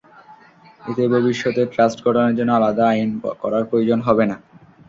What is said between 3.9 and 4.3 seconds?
হবে